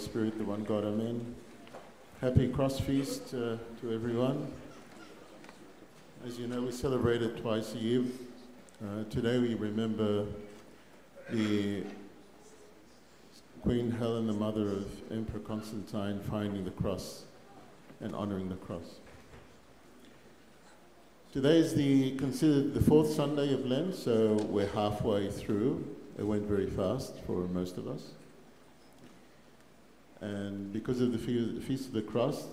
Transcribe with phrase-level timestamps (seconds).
[0.00, 1.34] Spirit, the one God, Amen.
[2.22, 4.50] Happy Cross Feast uh, to everyone.
[6.26, 8.04] As you know, we celebrate it twice a year.
[8.82, 10.24] Uh, today we remember
[11.28, 11.84] the
[13.60, 17.24] Queen Helen, the mother of Emperor Constantine, finding the cross
[18.00, 19.00] and honoring the cross.
[21.30, 25.84] Today is the considered the fourth Sunday of Lent, so we're halfway through.
[26.18, 28.12] It went very fast for most of us.
[30.20, 32.44] And because of the Feast of the Cross,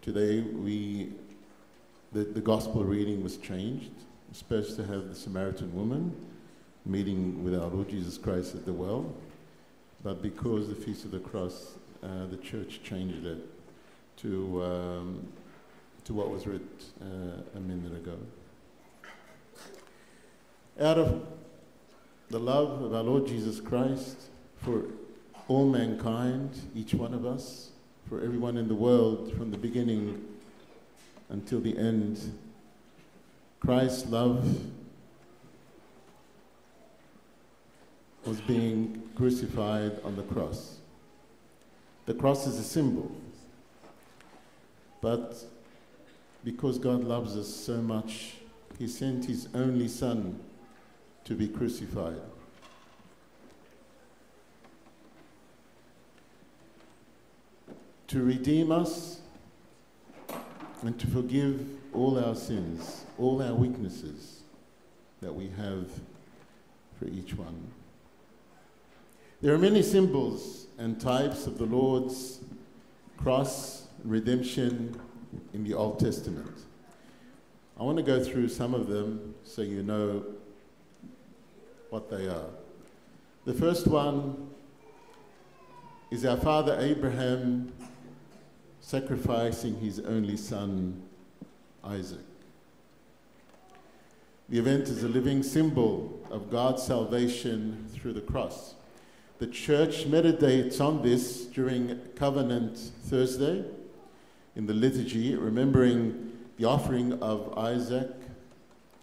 [0.00, 1.12] today we
[2.12, 3.90] the, the gospel reading was changed.
[4.28, 6.14] We're supposed to have the Samaritan woman
[6.86, 9.12] meeting with our Lord Jesus Christ at the well,
[10.04, 11.72] but because of the Feast of the Cross,
[12.04, 13.38] uh, the church changed it
[14.18, 15.26] to um,
[16.04, 16.60] to what was read
[17.00, 18.16] uh, a minute ago.
[20.80, 21.26] Out of
[22.30, 24.16] the love of our Lord Jesus Christ
[24.58, 24.84] for
[25.48, 27.70] all mankind, each one of us,
[28.08, 30.22] for everyone in the world from the beginning
[31.28, 32.18] until the end.
[33.60, 34.46] Christ's love
[38.24, 40.78] was being crucified on the cross.
[42.06, 43.10] The cross is a symbol,
[45.00, 45.42] but
[46.42, 48.34] because God loves us so much,
[48.78, 50.38] He sent His only Son
[51.24, 52.20] to be crucified.
[58.14, 59.18] To redeem us
[60.82, 64.42] and to forgive all our sins, all our weaknesses
[65.20, 65.88] that we have
[66.96, 67.60] for each one.
[69.42, 72.38] There are many symbols and types of the Lord's
[73.16, 74.96] cross redemption
[75.52, 76.56] in the Old Testament.
[77.76, 80.24] I want to go through some of them so you know
[81.90, 82.50] what they are.
[83.44, 84.50] The first one
[86.12, 87.72] is our father Abraham
[88.84, 91.02] sacrificing his only son,
[91.82, 92.20] Isaac.
[94.50, 98.74] The event is a living symbol of God's salvation through the cross.
[99.38, 103.64] The church meditates on this during Covenant Thursday
[104.54, 108.10] in the liturgy, remembering the offering of Isaac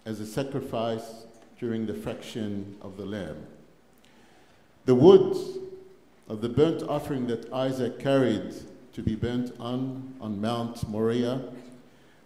[0.06, 1.26] as a sacrifice
[1.60, 3.48] during the fraction of the lamb.
[4.86, 5.36] The wood
[6.30, 8.54] of the burnt offering that Isaac carried
[8.94, 11.42] to be burnt on on Mount Moriah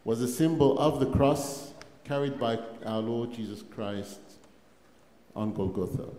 [0.03, 4.19] was a symbol of the cross carried by our Lord Jesus Christ
[5.35, 6.09] on Golgotha.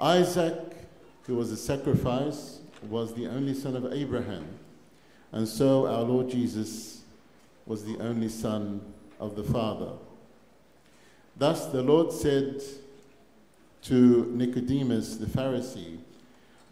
[0.00, 0.76] Isaac,
[1.26, 4.46] who was a sacrifice, was the only son of Abraham,
[5.32, 7.02] and so our Lord Jesus
[7.66, 8.80] was the only son
[9.20, 9.92] of the Father.
[11.36, 12.62] Thus the Lord said
[13.82, 15.98] to Nicodemus the Pharisee,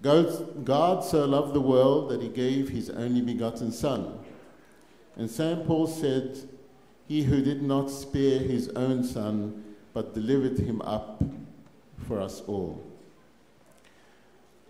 [0.03, 4.19] God so loved the world that he gave his only begotten Son.
[5.17, 5.65] And St.
[5.67, 6.39] Paul said,
[7.07, 11.23] He who did not spare his own Son, but delivered him up
[12.07, 12.83] for us all.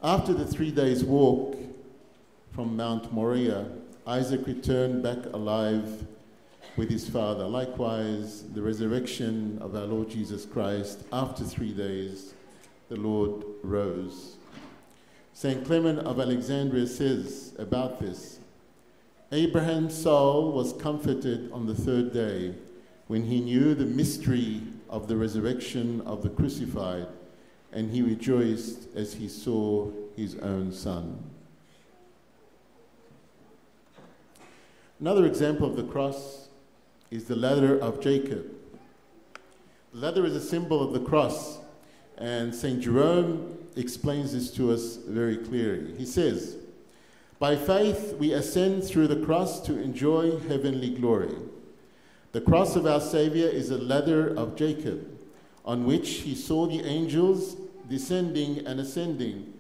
[0.03, 1.56] After the three days' walk
[2.53, 3.66] from Mount Moriah,
[4.06, 6.04] Isaac returned back alive
[6.76, 7.47] with his father.
[7.47, 12.34] Likewise, the resurrection of our Lord Jesus Christ, after three days,
[12.88, 14.37] the Lord rose.
[15.34, 15.65] St.
[15.65, 18.38] Clement of Alexandria says about this
[19.32, 22.54] Abraham's soul was comforted on the third day
[23.09, 24.60] when he knew the mystery
[24.91, 27.06] of the resurrection of the crucified,
[27.72, 31.19] and he rejoiced as he saw his own son.
[35.00, 36.49] Another example of the cross
[37.10, 38.47] is the ladder of Jacob.
[39.94, 41.59] The ladder is a symbol of the cross,
[42.19, 42.81] and St.
[42.81, 45.94] Jerome explains this to us very clearly.
[45.97, 46.56] He says,
[47.38, 51.34] By faith we ascend through the cross to enjoy heavenly glory.
[52.32, 55.06] The cross of our Savior is a ladder of Jacob,
[55.64, 57.56] on which he saw the angels
[57.88, 59.52] descending and ascending.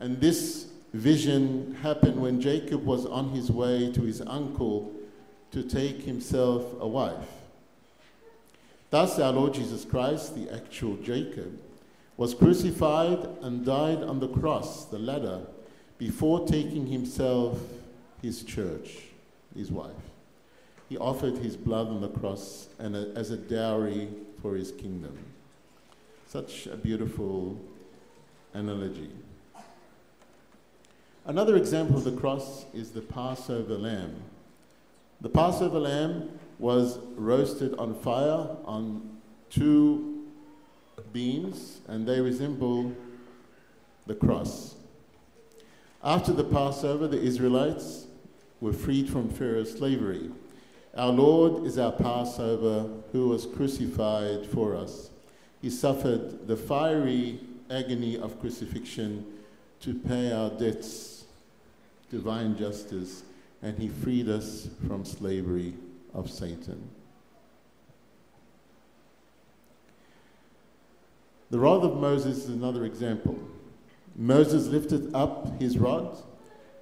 [0.00, 4.92] And this vision happened when Jacob was on his way to his uncle
[5.50, 7.28] to take himself a wife.
[8.90, 11.58] Thus, our Lord Jesus Christ, the actual Jacob,
[12.16, 15.40] was crucified and died on the cross, the ladder,
[15.98, 17.58] before taking himself
[18.22, 18.98] his church,
[19.56, 19.90] his wife.
[20.88, 24.08] He offered his blood on the cross and a, as a dowry
[24.40, 25.16] for his kingdom.
[26.26, 27.58] Such a beautiful
[28.52, 29.10] analogy.
[31.26, 34.14] Another example of the cross is the Passover lamb.
[35.20, 39.18] The Passover lamb was roasted on fire on
[39.48, 40.13] two
[41.12, 42.92] beams, and they resemble
[44.06, 44.74] the cross.
[46.02, 48.06] After the Passover, the Israelites
[48.60, 50.30] were freed from Pharaoh's slavery.
[50.96, 55.10] Our Lord is our Passover who was crucified for us.
[55.60, 57.40] He suffered the fiery
[57.70, 59.24] agony of crucifixion
[59.80, 61.24] to pay our debts,
[62.10, 63.22] divine justice,
[63.62, 65.74] and he freed us from slavery
[66.12, 66.90] of Satan.
[71.54, 73.38] The rod of Moses is another example.
[74.16, 76.18] Moses lifted up his rod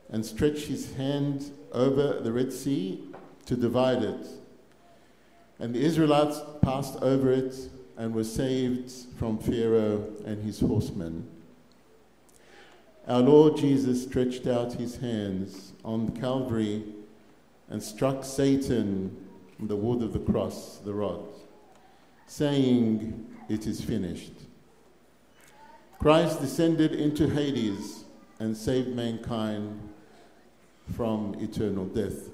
[0.09, 3.05] and stretched his hand over the Red Sea
[3.45, 4.27] to divide it.
[5.59, 7.55] And the Israelites passed over it
[7.99, 11.29] and were saved from Pharaoh and his horsemen.
[13.07, 16.83] Our Lord Jesus stretched out his hands on Calvary
[17.69, 19.15] and struck Satan
[19.61, 21.27] on the wood of the cross, the rod,
[22.27, 24.33] saying, It is finished.
[26.03, 28.03] Christ descended into Hades
[28.41, 29.89] and saved mankind
[30.97, 32.29] from eternal death.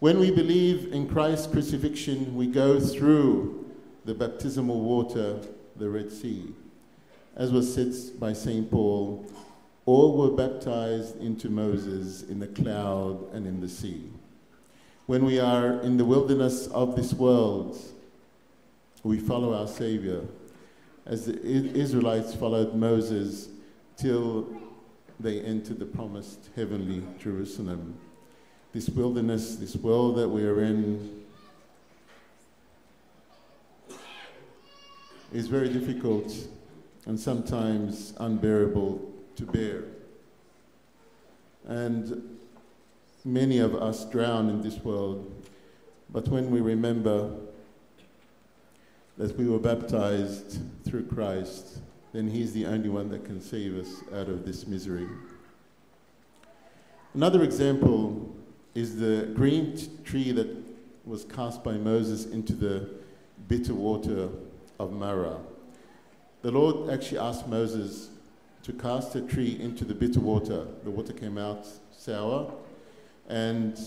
[0.00, 3.72] When we believe in Christ's crucifixion, we go through
[4.04, 5.40] the baptismal water,
[5.76, 6.52] the Red Sea.
[7.36, 8.70] As was said by St.
[8.70, 9.24] Paul,
[9.86, 14.10] all were baptized into Moses in the cloud and in the sea.
[15.06, 17.78] When we are in the wilderness of this world,
[19.02, 20.20] we follow our Savior,
[21.06, 23.48] as the Israelites followed Moses
[23.96, 24.48] till
[25.18, 27.96] they entered the promised heavenly Jerusalem.
[28.72, 31.22] This wilderness, this world that we are in,
[35.32, 36.32] is very difficult
[37.06, 39.84] and sometimes unbearable to bear.
[41.66, 42.38] And
[43.24, 45.30] many of us drown in this world,
[46.10, 47.30] but when we remember
[49.22, 51.78] that we were baptized through Christ,
[52.12, 55.06] then He's the only one that can save us out of this misery.
[57.14, 58.34] Another example
[58.74, 60.48] is the green t- tree that
[61.04, 62.90] was cast by Moses into the
[63.46, 64.28] bitter water
[64.80, 65.38] of Marah.
[66.40, 68.08] The Lord actually asked Moses
[68.64, 70.66] to cast a tree into the bitter water.
[70.82, 72.52] The water came out sour,
[73.28, 73.78] and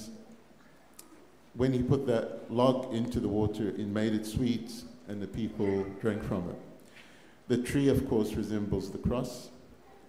[1.55, 4.71] when he put that log into the water, it made it sweet,
[5.07, 6.55] and the people drank from it.
[7.47, 9.49] The tree, of course, resembles the cross,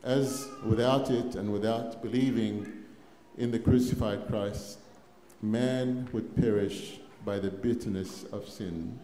[0.03, 2.85] as without it and without believing
[3.37, 4.79] in the crucified Christ,
[5.43, 8.99] man would perish by the bitterness of sin.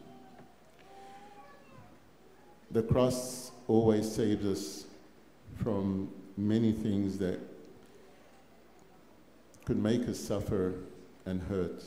[2.70, 4.86] The cross always saves us
[5.62, 7.38] from many things that
[9.66, 10.74] could make us suffer
[11.26, 11.82] and hurt.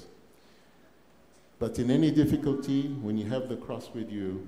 [1.57, 4.47] But in any difficulty, when you have the cross with you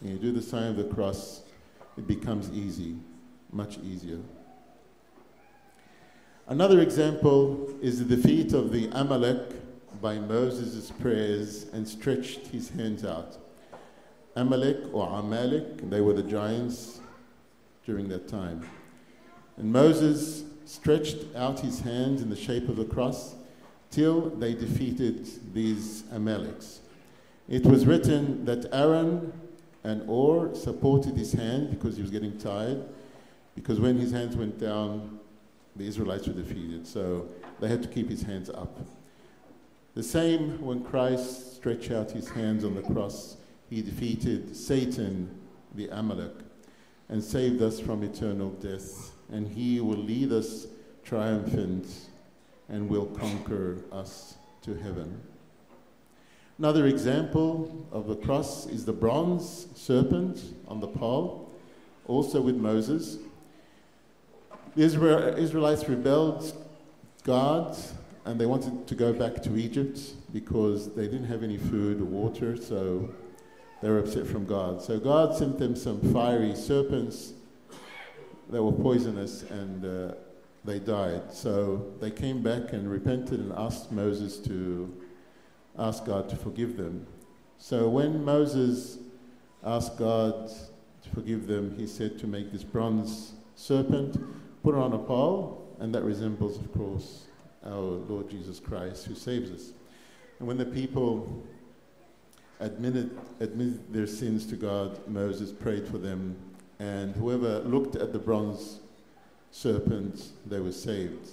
[0.00, 1.42] and you do the sign of the cross,
[1.96, 2.96] it becomes easy,
[3.52, 4.18] much easier.
[6.48, 13.04] Another example is the defeat of the Amalek by Moses' prayers and stretched his hands
[13.04, 13.38] out.
[14.34, 17.00] Amalek or Amalek, they were the giants
[17.86, 18.66] during that time.
[19.56, 23.36] And Moses stretched out his hands in the shape of a cross
[23.92, 26.80] till they defeated these Amaleks.
[27.48, 29.32] It was written that Aaron
[29.84, 32.82] and Hur supported his hand because he was getting tired,
[33.54, 35.20] because when his hands went down,
[35.76, 36.86] the Israelites were defeated.
[36.86, 37.28] So
[37.60, 38.76] they had to keep his hands up.
[39.94, 43.36] The same when Christ stretched out his hands on the cross,
[43.70, 45.38] he defeated Satan,
[45.74, 46.32] the Amalek
[47.12, 49.12] and saved us from eternal death.
[49.30, 50.66] And he will lead us
[51.04, 51.86] triumphant
[52.72, 55.20] and will conquer us to heaven.
[56.58, 61.50] Another example of the cross is the bronze serpent on the pole,
[62.06, 63.18] also with Moses.
[64.74, 66.56] The Israelites rebelled
[67.24, 67.76] God
[68.24, 69.98] and they wanted to go back to Egypt
[70.32, 73.12] because they didn't have any food or water, so
[73.82, 74.80] they were upset from God.
[74.80, 77.32] So God sent them some fiery serpents
[78.50, 80.14] that were poisonous and uh,
[80.64, 81.32] they died.
[81.32, 84.94] So they came back and repented and asked Moses to
[85.78, 87.06] ask God to forgive them.
[87.58, 88.98] So when Moses
[89.64, 90.48] asked God
[91.02, 94.16] to forgive them, he said to make this bronze serpent,
[94.62, 97.26] put it on a pole, and that resembles, of course,
[97.64, 99.72] our Lord Jesus Christ who saves us.
[100.38, 101.44] And when the people
[102.60, 106.36] admitted, admitted their sins to God, Moses prayed for them,
[106.78, 108.80] and whoever looked at the bronze
[109.52, 111.28] serpent, they were saved.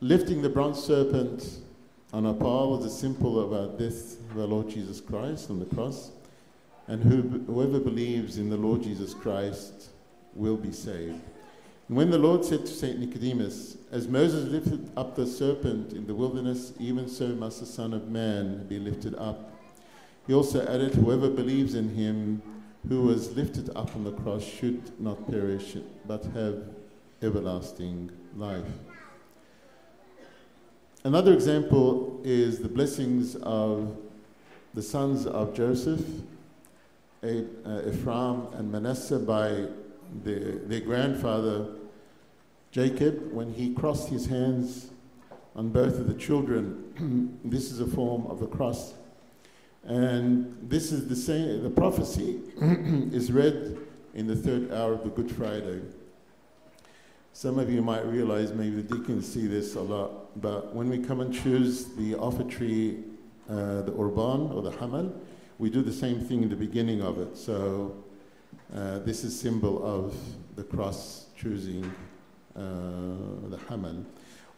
[0.00, 1.58] Lifting the bronze serpent
[2.12, 5.60] on a pole was a symbol of our death of our Lord Jesus Christ on
[5.60, 6.10] the cross.
[6.88, 9.90] And who, whoever believes in the Lord Jesus Christ
[10.34, 11.20] will be saved.
[11.88, 12.98] And when the Lord said to St.
[12.98, 17.92] Nicodemus, As Moses lifted up the serpent in the wilderness, even so must the Son
[17.92, 19.52] of Man be lifted up.
[20.26, 22.42] He also added, Whoever believes in him
[22.88, 26.64] who was lifted up on the cross should not perish, but have
[27.22, 28.64] everlasting life.
[31.04, 33.96] Another example is the blessings of
[34.74, 36.04] the sons of Joseph,
[37.22, 37.28] uh,
[37.88, 39.66] Ephraim and Manasseh, by
[40.24, 41.66] the, their grandfather
[42.70, 44.90] Jacob when he crossed his hands
[45.56, 47.38] on both of the children.
[47.44, 48.94] this is a form of the cross.
[49.84, 53.78] And this is the same, the prophecy is read
[54.14, 55.80] in the third hour of the Good Friday.
[57.32, 60.98] Some of you might realize, maybe the deacons see this a lot, but when we
[60.98, 63.02] come and choose the offertory,
[63.48, 65.12] uh, the Urban or the Hamal,
[65.58, 67.36] we do the same thing in the beginning of it.
[67.36, 67.96] So
[68.74, 70.14] uh, this is symbol of
[70.56, 71.84] the cross choosing
[72.56, 72.60] uh,
[73.48, 74.04] the Hamal.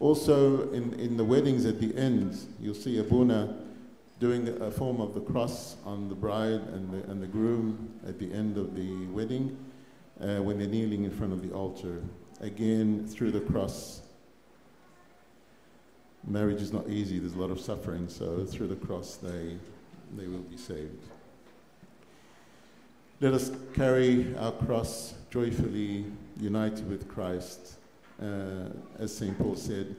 [0.00, 3.62] Also, in, in the weddings at the end, you'll see Abuna
[4.23, 8.21] doing a form of the cross on the bride and the, and the groom at
[8.21, 9.59] the end of the wedding
[10.21, 12.00] uh, when they're kneeling in front of the altar.
[12.41, 14.02] Again, through the cross.
[16.25, 19.57] Marriage is not easy, there's a lot of suffering, so through the cross they,
[20.17, 21.02] they will be saved.
[23.21, 26.05] Let us carry our cross joyfully,
[26.38, 27.73] united with Christ.
[28.23, 28.69] Uh,
[29.00, 29.37] as St.
[29.37, 29.97] Paul said,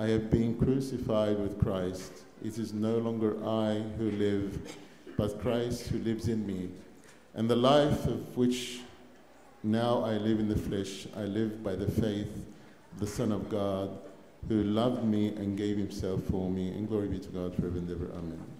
[0.00, 2.24] I have been crucified with Christ.
[2.42, 4.74] It is no longer I who live,
[5.18, 6.70] but Christ who lives in me.
[7.34, 8.80] And the life of which
[9.62, 12.34] now I live in the flesh, I live by the faith
[12.92, 13.90] of the Son of God,
[14.48, 16.68] who loved me and gave himself for me.
[16.68, 18.10] And glory be to God forever and ever.
[18.16, 18.59] Amen.